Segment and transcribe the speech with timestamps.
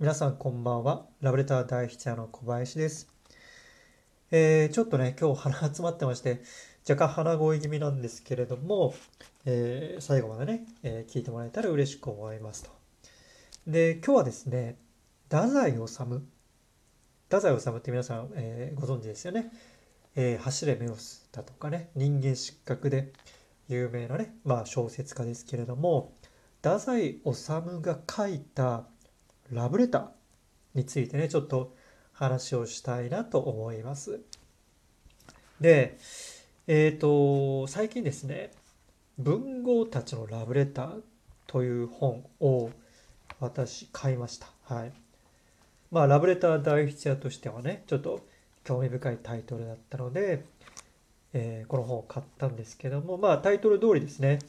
[0.00, 1.06] 皆さんこんばんは。
[1.22, 3.08] ラブレター大筆屋の小林です。
[4.30, 6.40] えー、ちょっとね、今日鼻集まってまして、
[6.88, 8.94] 若干鼻声気味なんですけれども、
[9.44, 12.70] えー、最後までね、えー、聞いてもらえたら嬉しく思いますと。
[13.66, 14.78] で、今日はですね、
[15.28, 15.80] 太宰治。
[15.80, 19.50] 太宰治って皆さん、えー、ご存知ですよね。
[20.14, 23.12] えー、走れメオスだとかね、人間失格で
[23.66, 26.12] 有名なね、まあ小説家ですけれども、
[26.62, 27.22] 太宰治
[27.82, 28.84] が書いた
[29.50, 30.08] ラブレター
[30.74, 31.74] についてね、ちょっと
[32.12, 34.20] 話をしたいなと思います。
[35.60, 35.98] で、
[36.66, 38.50] えっ、ー、と、最近ですね、
[39.18, 41.00] 文豪たちのラブレター
[41.46, 42.70] という本を
[43.40, 44.48] 私買いました。
[44.62, 44.92] はい。
[45.90, 48.26] まあ、ラブレター第一夜としてはね、ちょっと
[48.64, 50.44] 興味深いタイトルだったので、
[51.32, 54.40] えー、この本を買ったんですけども、まあ、タイトル通りですね、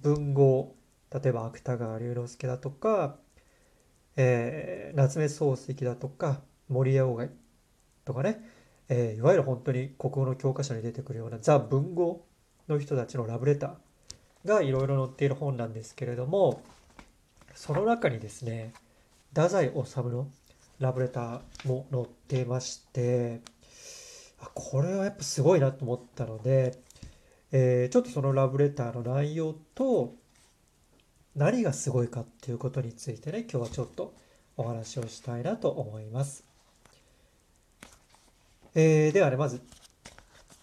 [0.00, 0.74] 文豪、
[1.12, 3.16] 例えば芥川龍之介だとか、
[4.20, 7.30] えー、夏目漱石だとか森屋外
[8.04, 8.44] とかね、
[8.88, 12.26] えー、いわゆる本当に国語の教科書に出てくるようなザ・文豪
[12.68, 16.62] の人たちのラブレターがいろいろ載っている本なんですけれども
[17.54, 18.72] その中にですね
[19.28, 20.28] 太宰治の
[20.80, 23.40] ラブレターも載ってまして
[24.52, 26.76] これはやっぱすごいなと思ったので、
[27.52, 30.16] えー、ちょっとそのラブレターの内容と
[31.38, 34.12] 何がすごいかっていうことについてね今日はちょっと
[34.56, 36.44] お話をしたいなと思います。
[38.74, 39.62] えー、ではねまず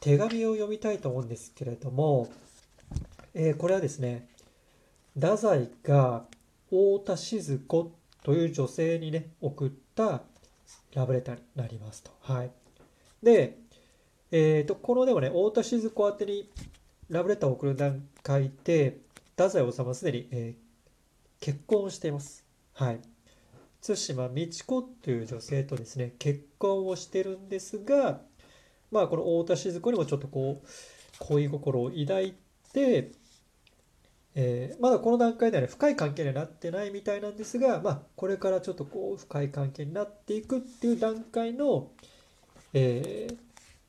[0.00, 2.28] 手紙を読みたいと思うんですけれども、
[3.34, 4.28] えー、これはですね
[5.14, 6.24] 太宰が
[6.70, 7.92] 太田静子
[8.24, 10.22] という女性にね送った
[10.92, 12.10] ラブレターになりますと。
[12.22, 12.50] はい、
[13.22, 13.58] で、
[14.32, 16.50] えーと、このでもね太田静子宛てに
[17.10, 18.98] ラブレターを送る段階で
[19.36, 20.63] 太宰治はすでに、えー、
[21.40, 22.44] 結婚しています。
[22.74, 23.00] はい。
[23.86, 28.22] 対馬美智子という女性とですね、結婚をしてるんですが、
[28.90, 30.66] まあこの太田静子にもちょっとこう、
[31.18, 32.34] 恋心を抱い
[32.72, 33.12] て、
[34.34, 41.90] えー、まだこの段階ではね、深い関係にはなってないみたいなんですが、まあこれからちょっとこう、深い関係になっていくっていう段階の、
[42.72, 43.36] えー、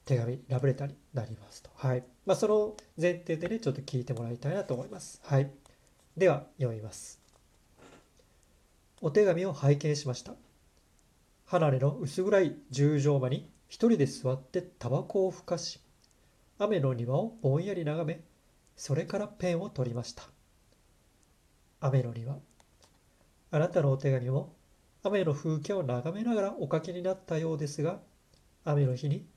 [0.06, 1.70] 手紙、ラブレターになりますと。
[1.74, 2.03] はい。
[2.25, 5.22] まあその前提でね、ちょっと聞いてもらいたいなと思います。
[5.24, 5.50] はい。
[6.18, 7.25] では、読みます。
[9.02, 10.34] お手紙を拝見しました。
[11.46, 15.80] 離れの薄暗い十畳間に一人で座ってタバコをふかし、
[16.58, 18.22] 雨の庭をぼんやり眺め、
[18.76, 20.24] それからペンを取りました。
[21.82, 22.38] 雨の庭。
[23.52, 24.54] あなたのお手紙も
[25.04, 28.00] 雨の風景を眺めながらお書きになったようですが、
[28.64, 29.28] 雨の日に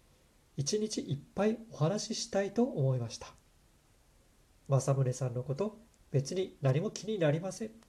[0.56, 3.28] 一日いっぱいお話ししたいと思いました。
[4.68, 5.78] 正宗さんのこと、
[6.10, 7.87] 別に何も気になりません。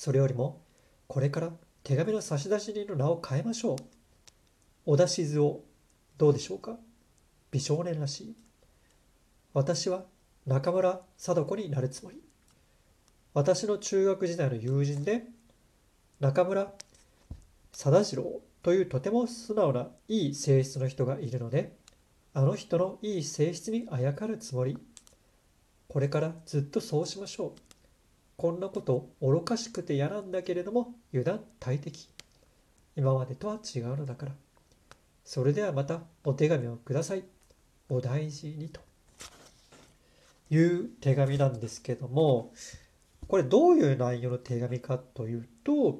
[0.00, 0.62] それよりも、
[1.08, 1.50] これから
[1.82, 3.76] 手紙の差出人の名を変えましょう。
[4.86, 5.56] 小田静雄、
[6.16, 6.76] どうでしょうか？
[7.50, 8.36] 美少年らしい。
[9.54, 10.04] 私は
[10.46, 12.22] 中村貞子になるつもり。
[13.34, 15.24] 私の中学時代の友人で、
[16.20, 16.72] 中村
[17.72, 21.76] 貞次郎というとても素直ないい性質の人がいるので、
[22.34, 24.78] あの人のいい性質にあやかるつもり。
[25.88, 27.52] これからずっとそうしましょう。
[28.38, 32.08] こんなこと愚かしくて嫌なんだけれども油断大敵。
[32.96, 34.32] 今までとは違うのだから。
[35.24, 37.24] それではまたお手紙をください。
[37.88, 38.80] お大事にと。
[40.50, 42.52] いう手紙なんですけども
[43.26, 45.98] これどういう内容の手紙かというと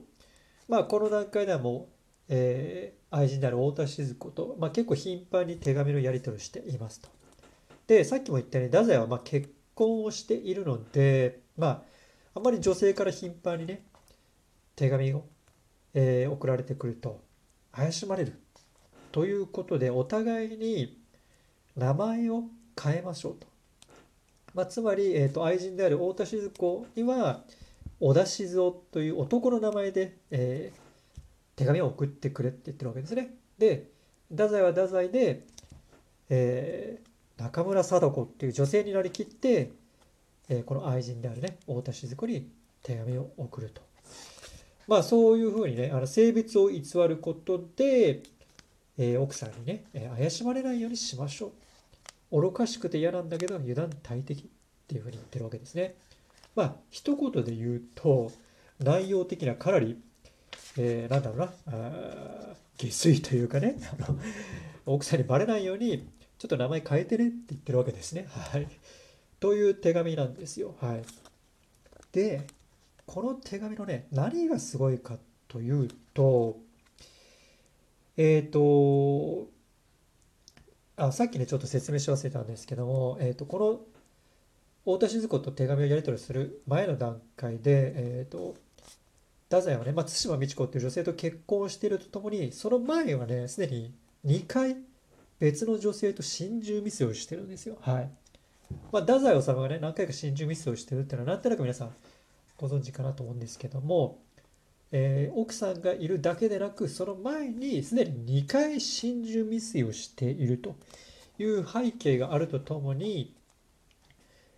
[0.68, 7.08] まあこの段階ではもう、えー、愛人である太田静子と、まあ、結構頻繁に手紙のやり取りをしていますと。
[7.88, 11.87] でさっきも言ったように太宰はま結婚をしているのでまあ
[12.38, 13.82] あまり女性から頻繁にね
[14.76, 15.24] 手紙を、
[15.92, 17.20] えー、送られてくると
[17.72, 18.40] 怪しまれる
[19.10, 20.96] ということでお互いに
[21.76, 22.44] 名前を
[22.80, 23.48] 変えましょうと。
[24.54, 27.42] まあ、つまり、えーと、愛人である太田静子には
[27.98, 31.20] 小田静雄という男の名前で、えー、
[31.56, 33.34] 手紙を送ってくれって言ってるわけですね。
[33.58, 33.90] で
[34.30, 35.44] 太宰は太宰で、
[36.30, 39.72] えー、中村貞子っていう女性になりきって
[40.48, 42.48] えこの愛人であるね太田静子に
[42.82, 43.82] 手紙を送ると。
[44.86, 48.22] まあそういうふうにねあの性別を偽ることで、
[48.96, 51.52] えー、奥さんにね、え怪しまれないようにしましょ
[52.30, 52.40] う。
[52.40, 54.46] 愚かしくて嫌なんだけど油断大敵っ
[54.86, 55.94] ていうふうに言ってるわけですね。
[56.56, 58.32] まあ一言で言うと
[58.80, 60.00] 内容的にはかなり、
[60.78, 63.76] えー、なんだろうなあ下水というかね
[64.86, 66.08] 奥さんにバレないように
[66.38, 68.26] ちょっと名前変えてねって言ってるわけですね。
[68.30, 68.68] はい。
[69.40, 70.74] という手紙なんですよ。
[70.80, 71.02] はい。
[72.12, 72.46] で、
[73.06, 75.18] この手紙のね、何がすごいか
[75.48, 76.58] というと
[78.18, 79.48] えっ、と
[80.96, 83.58] あさっきねちょっと説明し忘れたんですけども、えー、とこ
[84.84, 88.56] の太田静子と手紙をやり取りする前の段階で、えー、と
[89.44, 93.94] 太宰はね、まあ、対馬美智子っていう女性と結婚しているとともにその前はねすでに
[94.26, 94.76] 2回
[95.38, 97.76] 別の女性と心中未遂をしてるんですよ。
[97.80, 98.10] はい
[98.92, 101.94] まあ、太宰治がね何回か心中未遂をしてるっていうのはなんとなく皆さん
[102.56, 104.18] ご存知かなと思うんですけども、
[104.92, 110.76] えー、奥さんがいるだけでなくその前にすでに2回心中未遂をしていると
[111.38, 113.34] いう背景があるとともに、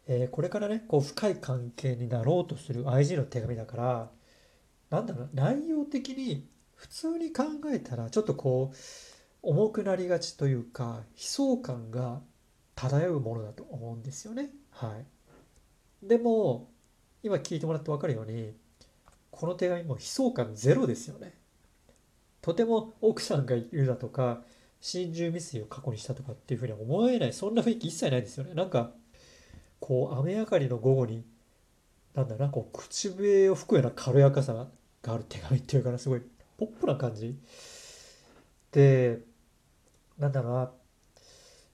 [0.06, 4.10] えー、これからねこう深い関係になろうとする IG の手紙だから
[4.90, 8.76] なんだろう内容的に普通に考えたらちょっとこう
[9.42, 12.20] 重くなりがちというか悲壮感が
[12.80, 14.50] 漂うものだと思うんですよね。
[14.70, 14.96] は
[16.02, 16.70] い、でも
[17.22, 18.54] 今聞いてもらって分かるように
[19.30, 21.34] この手紙も悲壮感ゼロですよね。
[22.40, 24.42] とても奥さんがいるだとか
[24.80, 28.54] 心中未遂を過去にしたとかっていうふうには思えないそんな雰囲気一切ないですよね。
[28.54, 28.92] なんか
[29.78, 31.22] こう雨上がりの午後に
[32.14, 34.68] なんだろうなこう口笛を吹くような軽やかさが
[35.06, 36.22] ある手紙っていうかなすごい
[36.56, 37.38] ポップな感じ
[38.72, 39.20] で
[40.18, 40.70] なんだろうな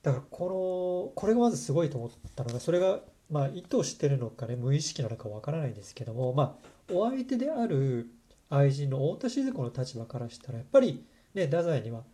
[0.06, 8.08] だからこのこれがまずすごいと思ったのがそれがまあ意図してるのかね無意識なのかわからないですけどもまあお相手である
[8.48, 11.04] 愛人の太田静子の立場からしたらやっぱり
[11.34, 12.04] ね太宰には、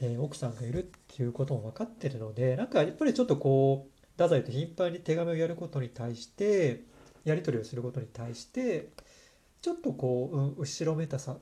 [0.00, 6.82] えー、奥さんがいるっていうことも分かってるのでなんかやっぱりちょっとこう太宰と頻繁に手紙をやることに対して
[7.24, 8.88] やり取りをすることに対して
[9.62, 11.36] ちょっとこう、うん、後ろめたさ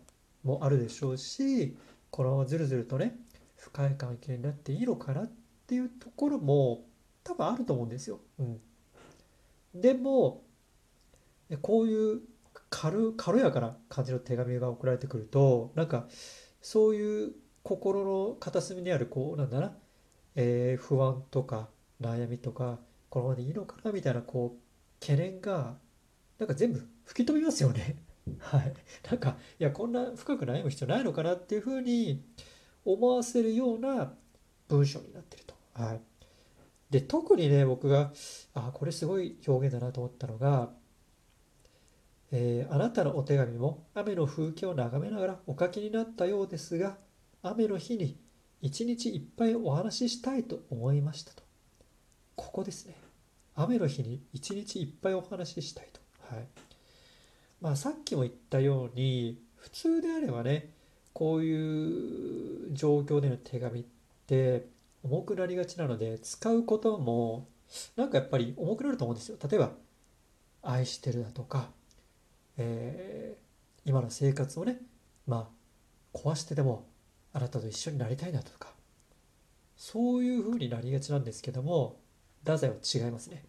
[0.45, 1.75] もあるでしょうし
[2.11, 3.17] このままずるずるとね
[3.57, 6.85] 深い関係になっていいのかなってっていうところも
[7.25, 8.21] 多分あると思うんですよ。
[8.39, 8.61] うん、
[9.75, 10.45] でも
[11.61, 12.21] こういう
[12.71, 16.07] 軽軽やかな感じの手紙が送られてくるとなんか
[16.61, 17.33] そういう
[17.65, 19.77] 心の片隅にあるこうなんだな、
[20.37, 21.69] えー、不安とか
[22.01, 22.79] 悩みとか
[23.09, 25.79] このままでいいのかなみたいなこう懸念が
[26.39, 27.97] なんか全部吹き飛びますよね。
[28.39, 28.73] はい、
[29.11, 32.25] なんかいやこんな深く悩む必要ないのかなっていうふうに
[32.85, 34.15] 思わせるような
[34.69, 35.46] 文章になってる。
[35.79, 36.01] はい、
[36.91, 38.13] で特にね僕が
[38.55, 40.71] あこれすごい表現だなと思ったのが、
[42.33, 46.97] えー、あなたのお手紙も雨の風景を眺めながらお書きになったようですが
[47.43, 48.19] 雨の日に
[48.63, 51.43] 一日いっぱいお話ししたいと思いましたと。
[52.35, 52.97] ここですね。
[53.55, 56.01] 雨の日に一日いっぱいお話ししたいと。
[56.35, 56.47] はい。
[57.61, 60.71] まあさっきも言ったように普通であればね
[61.13, 63.85] こういう状況での手紙っ
[64.27, 64.67] て
[65.07, 67.49] 重くなりがちなので使うことも
[67.97, 69.39] なんかやっぱり重くなると思うんですよ。
[69.49, 69.73] 例えば
[70.63, 71.71] 「愛してる」だとか、
[72.57, 74.81] えー、今の生活をね
[75.27, 75.51] ま
[76.15, 76.87] あ壊してでも
[77.33, 78.75] あなたと一緒になりたいなとか
[79.77, 82.01] そういうふうになりがちなんですけども
[82.41, 83.45] 太宰は違いますね。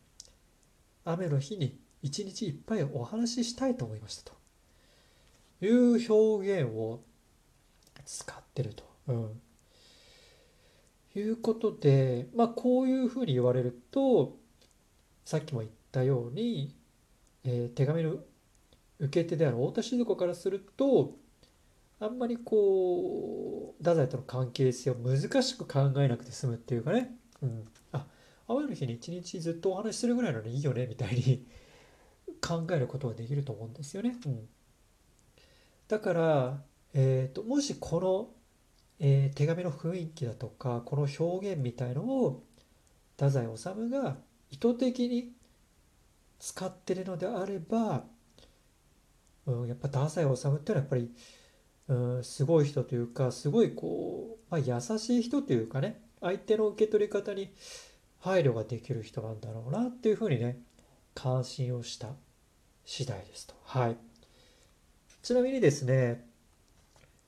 [1.05, 7.01] 雨の日に一日いっぱいお話ししたいと思いましたという表現を
[8.05, 8.83] 使ってると。
[9.07, 9.41] うん。
[11.19, 14.37] いうことで、まあこういうふうに言われると、
[15.25, 16.75] さっきも言ったように、
[17.43, 18.15] えー、手紙の
[18.99, 21.15] 受け手である太田静子からすると、
[21.99, 27.65] あんまりこう、太宰との関係性を難しく考えなくて済むっていうかね、うん。
[27.91, 28.05] あ、
[28.47, 31.45] 雨の日に一日ずっとお話しするぐらいならいいよね、みたいに
[32.41, 34.15] 考えることができると思うんですよね。
[34.25, 34.47] うん。
[35.87, 36.63] だから、
[36.93, 38.36] えーと、もしこの、
[38.99, 42.43] えー、手紙の雰囲気だとかこの表現みたいのを
[43.15, 44.17] 太宰治が
[44.49, 45.33] 意図的に
[46.39, 48.03] 使ってるのであれば、
[49.45, 51.11] うん、やっぱ太宰治っていうのはやっぱり、
[51.89, 57.53] うん、すごい人というかすごいこう、まあ、優しい人というかね相手の受け取り方に
[58.19, 60.59] 配慮ができる人なんだろうなっていうふうにね
[61.13, 62.09] 関心をした
[62.85, 63.55] 次第ですと。
[63.63, 63.97] はい。
[65.23, 66.26] ちなみにですね、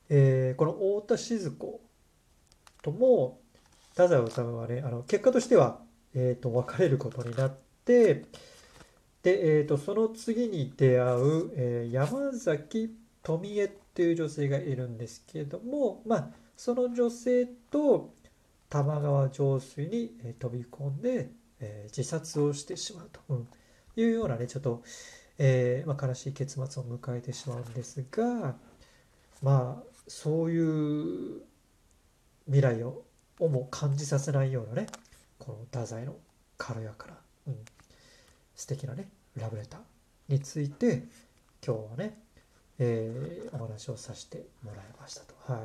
[0.10, 1.82] えー、この太田静子
[2.82, 3.40] とも
[3.92, 5.80] 太宰治はねあの結果としては、
[6.16, 8.26] えーと、別れることになって
[9.24, 18.14] で、えーと、その次に出会う、えー、山崎富江っていう女性がいるんですけれどもまあその女性と
[18.70, 23.48] 玉川上水に、え、飛び込んで、えー、自殺をしてしまうと、うん、
[23.96, 24.84] いうようなねちょっと、
[25.38, 28.56] えーまあ、悲しい結末を迎えてしまうんですが
[29.42, 31.42] まあそういう
[32.48, 33.04] 未来を
[33.40, 34.88] も感じさせないようなね
[35.38, 36.16] この太宰の
[36.58, 37.14] 軽やかな、
[37.48, 37.56] うん、
[38.56, 39.80] 素敵なねラブレター
[40.28, 41.04] について
[41.66, 42.18] 今日はね、
[42.80, 45.34] えーお話をさせてもらいましたと。
[45.52, 45.62] はい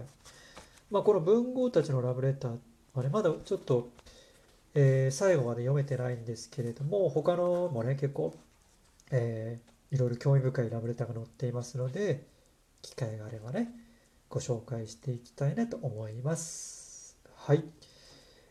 [0.90, 2.56] まあ、この文豪たちのラブレター
[2.94, 3.90] はね、まだちょっと、
[4.74, 8.34] えー最後まで読めてないんですけれども、他のもね、結構、
[9.10, 12.26] えーいろいろ興味深いラブレターが載っていますので、
[12.82, 13.70] 機会があればね、
[14.34, 17.16] ご紹介していきたいなと思います。
[17.36, 17.62] はい。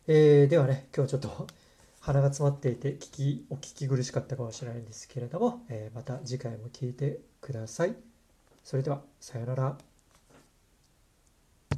[0.07, 1.47] えーではね、今日ちょっと
[1.99, 7.97] 鼻が詰まっていて聞き、お聞き苦しかったかもしれないんですけれども、えーまた次回も聞いてください。
[8.63, 9.92] それでは、さようなら。